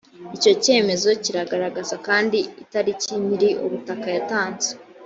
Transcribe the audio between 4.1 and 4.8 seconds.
yatanze.